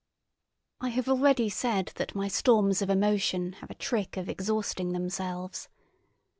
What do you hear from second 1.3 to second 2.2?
said that